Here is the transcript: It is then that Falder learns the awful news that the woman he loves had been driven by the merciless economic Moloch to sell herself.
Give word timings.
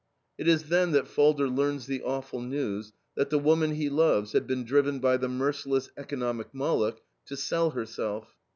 It 0.39 0.47
is 0.47 0.69
then 0.69 0.93
that 0.93 1.07
Falder 1.07 1.47
learns 1.47 1.85
the 1.85 2.01
awful 2.01 2.41
news 2.41 2.91
that 3.13 3.29
the 3.29 3.37
woman 3.37 3.75
he 3.75 3.87
loves 3.87 4.31
had 4.31 4.47
been 4.47 4.63
driven 4.65 4.97
by 4.97 5.15
the 5.17 5.29
merciless 5.29 5.91
economic 5.95 6.55
Moloch 6.55 6.99
to 7.25 7.37
sell 7.37 7.69
herself. 7.69 8.29